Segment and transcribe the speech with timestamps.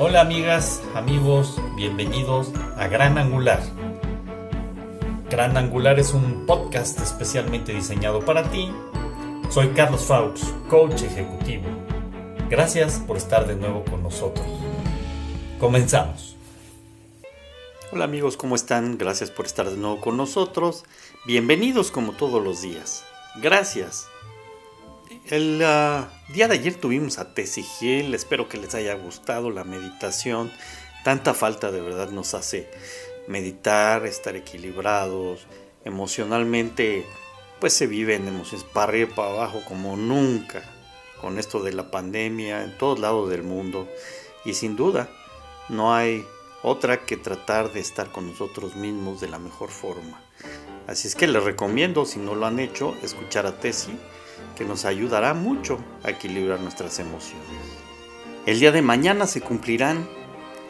[0.00, 3.60] Hola amigas, amigos, bienvenidos a Gran Angular.
[5.28, 8.70] Gran Angular es un podcast especialmente diseñado para ti.
[9.50, 11.64] Soy Carlos Faux, coach ejecutivo.
[12.48, 14.46] Gracias por estar de nuevo con nosotros.
[15.58, 16.36] Comenzamos.
[17.90, 18.98] Hola amigos, ¿cómo están?
[18.98, 20.84] Gracias por estar de nuevo con nosotros.
[21.26, 23.04] Bienvenidos como todos los días.
[23.42, 24.06] Gracias.
[25.30, 29.62] El ah, día de ayer tuvimos a Tessy Gil, espero que les haya gustado la
[29.62, 30.50] meditación.
[31.04, 32.70] Tanta falta de verdad nos hace
[33.26, 35.46] meditar, estar equilibrados,
[35.84, 37.04] emocionalmente
[37.60, 40.62] pues se viven emociones para arriba y para abajo como nunca
[41.20, 43.86] con esto de la pandemia en todos lados del mundo
[44.46, 45.10] y sin duda
[45.68, 46.24] no hay
[46.62, 50.22] otra que tratar de estar con nosotros mismos de la mejor forma.
[50.86, 53.98] Así es que les recomiendo, si no lo han hecho, escuchar a Tessie
[54.56, 57.46] que nos ayudará mucho a equilibrar nuestras emociones.
[58.46, 60.08] El día de mañana se cumplirán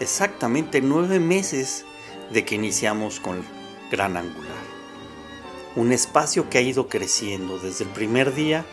[0.01, 1.85] exactamente nueve meses
[2.33, 3.43] de que iniciamos con
[3.91, 4.79] Gran Angular.
[5.77, 8.65] Un espacio que ha ido creciendo desde el primer día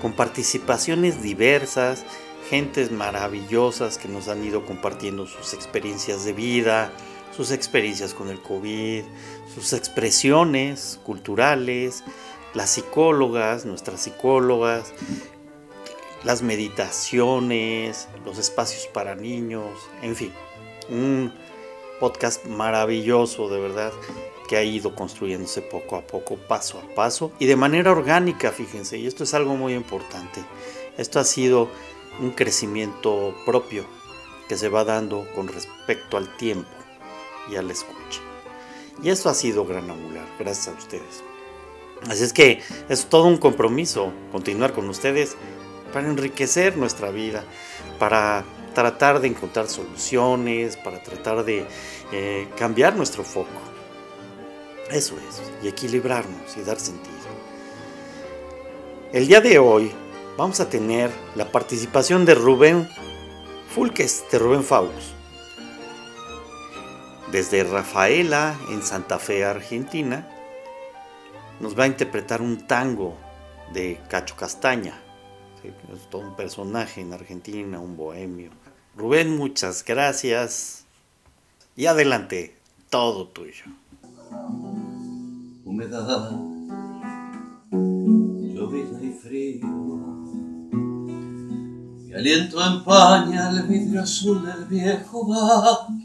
[0.00, 2.04] con participaciones diversas,
[2.48, 6.92] gentes maravillosas que nos han ido compartiendo sus experiencias de vida,
[7.36, 9.04] sus experiencias con el COVID,
[9.54, 12.04] sus expresiones culturales,
[12.54, 14.92] las psicólogas, nuestras psicólogas,
[16.24, 19.70] las meditaciones, los espacios para niños,
[20.02, 20.32] en fin,
[20.88, 21.32] un
[22.00, 23.92] podcast maravilloso de verdad
[24.48, 28.98] que ha ido construyéndose poco a poco, paso a paso y de manera orgánica, fíjense,
[28.98, 30.44] y esto es algo muy importante.
[30.98, 31.68] Esto ha sido
[32.20, 33.84] un crecimiento propio
[34.48, 36.68] que se va dando con respecto al tiempo
[37.50, 38.20] y a la escucha.
[39.02, 41.24] Y eso ha sido gran angular, gracias a ustedes.
[42.08, 45.36] Así es que es todo un compromiso continuar con ustedes
[45.92, 47.44] para enriquecer nuestra vida,
[47.98, 48.44] para
[48.74, 51.66] tratar de encontrar soluciones, para tratar de
[52.12, 53.48] eh, cambiar nuestro foco.
[54.90, 57.12] Eso es, y equilibrarnos y dar sentido.
[59.12, 59.92] El día de hoy
[60.36, 62.88] vamos a tener la participación de Rubén
[63.74, 65.12] Fulques, de Rubén Faust.
[67.30, 70.28] Desde Rafaela, en Santa Fe, Argentina,
[71.60, 73.16] nos va a interpretar un tango
[73.72, 74.94] de Cacho Castaña.
[75.62, 78.50] Es todo un personaje en Argentina, un bohemio.
[78.96, 80.84] Rubén, muchas gracias.
[81.76, 82.56] Y adelante,
[82.90, 83.64] todo tuyo.
[85.64, 86.30] Humedad,
[87.70, 89.66] llovida y frío.
[92.06, 96.01] Mi aliento empaña el vidrio azul del viejo bar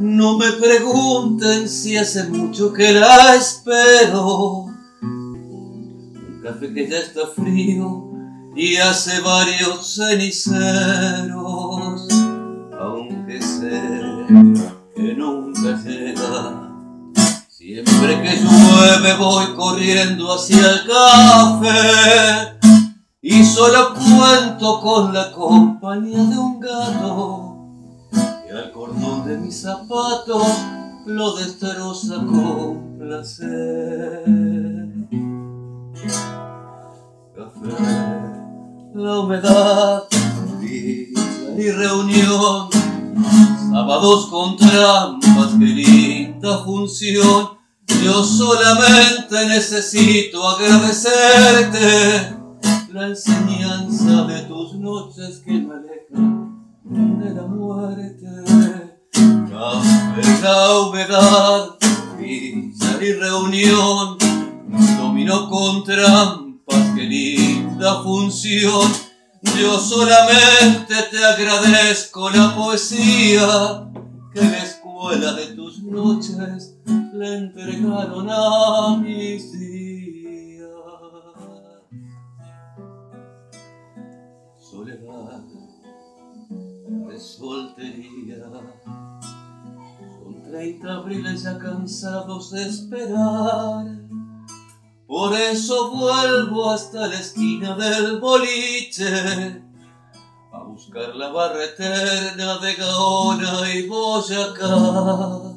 [0.00, 4.64] no me pregunten si hace mucho que la espero.
[5.02, 8.10] Un café que ya está frío
[8.56, 10.58] y hace varios ceniceros,
[12.80, 13.82] aunque sé
[14.96, 16.66] que nunca llega.
[17.48, 22.58] Siempre que llueve voy corriendo hacia el café
[23.20, 27.50] y solo cuento con la compañía de un gato
[28.50, 30.44] el cordón de mis zapatos
[31.06, 34.24] lo destroza con placer.
[37.36, 37.68] Café,
[38.94, 40.02] la humedad,
[40.62, 42.70] y reunión,
[43.70, 47.50] sábados con trampas, qué linda función.
[48.04, 52.36] Yo solamente necesito agradecerte
[52.92, 56.50] la enseñanza de tus noches que me alejan
[56.84, 58.69] de la muerte.
[59.60, 61.76] La humedad,
[62.18, 64.16] visa y reunión,
[64.96, 68.90] dominó con trampas, qué linda función.
[69.42, 73.86] Yo solamente te agradezco la poesía
[74.32, 76.76] que la escuela de tus noches
[77.12, 80.70] le entregaron a mis días.
[84.58, 85.42] Soledad
[87.20, 88.36] soltería.
[90.50, 93.86] Son treinta abriles ya cansados de esperar.
[95.06, 99.62] Por eso vuelvo hasta la esquina del boliche
[100.52, 105.54] a buscar la barra eterna de Gaona y Boyacá.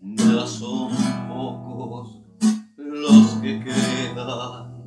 [0.00, 0.96] Ya son
[1.28, 2.20] pocos
[2.76, 4.86] los que quedan.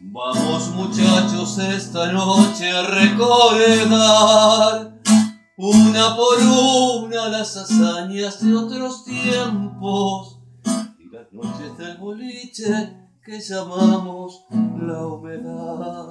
[0.00, 4.93] Vamos muchachos esta noche a recordar
[5.56, 10.40] una por una las hazañas de otros tiempos
[10.98, 16.06] y las noches del boliche que llamamos la humedad.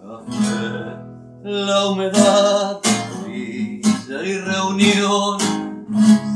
[0.00, 0.96] Café,
[1.42, 2.80] la humedad,
[3.26, 5.38] villa y reunión,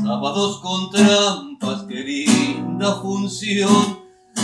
[0.03, 4.03] sábados con trampas, qué linda función.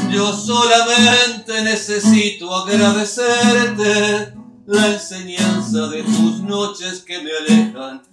[0.10, 4.39] Yo solamente necesito agradecerte
[4.70, 8.04] la enseñanza de tus noches que me alejan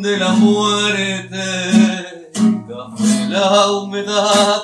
[0.00, 1.40] de la muerte.
[2.68, 4.62] Café, la humedad,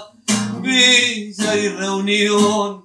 [0.62, 2.84] villa y reunión,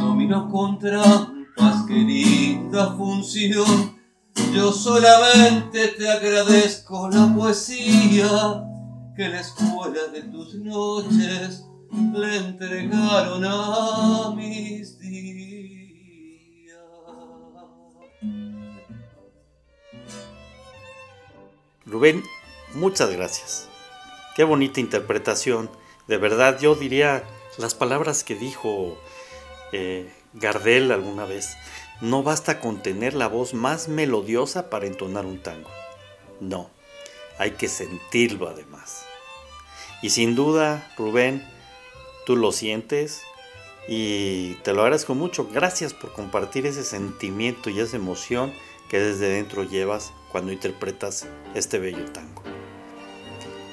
[0.00, 3.98] domino con trampas, qué linda función.
[4.54, 8.62] Yo solamente te agradezco la poesía
[9.16, 15.53] que la escuela de tus noches le entregaron a mis días.
[21.86, 22.24] Rubén,
[22.72, 23.68] muchas gracias.
[24.34, 25.70] Qué bonita interpretación.
[26.08, 27.24] De verdad, yo diría
[27.58, 28.98] las palabras que dijo
[29.72, 31.56] eh, Gardel alguna vez.
[32.00, 35.70] No basta con tener la voz más melodiosa para entonar un tango.
[36.40, 36.70] No,
[37.38, 39.04] hay que sentirlo además.
[40.02, 41.46] Y sin duda, Rubén,
[42.26, 43.22] tú lo sientes
[43.88, 45.48] y te lo agradezco mucho.
[45.52, 48.52] Gracias por compartir ese sentimiento y esa emoción
[48.94, 51.26] que desde dentro llevas cuando interpretas
[51.56, 52.44] este bello tango.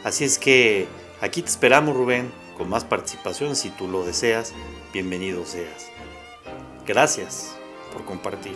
[0.03, 0.87] Así es que
[1.21, 4.51] aquí te esperamos Rubén con más participación si tú lo deseas.
[4.91, 5.89] Bienvenido seas.
[6.87, 7.55] Gracias
[7.93, 8.55] por compartir.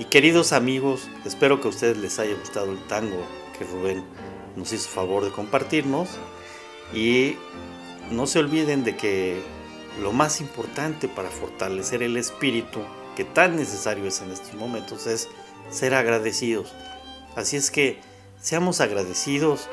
[0.00, 3.24] Y queridos amigos, espero que a ustedes les haya gustado el tango
[3.56, 4.02] que Rubén
[4.56, 6.08] nos hizo favor de compartirnos.
[6.92, 7.36] Y
[8.10, 9.40] no se olviden de que
[10.02, 12.80] lo más importante para fortalecer el espíritu,
[13.16, 15.28] que tan necesario es en estos momentos, es
[15.70, 16.72] ser agradecidos.
[17.36, 18.00] Así es que
[18.40, 19.68] seamos agradecidos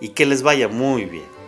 [0.00, 1.43] y que les vaya muy bien.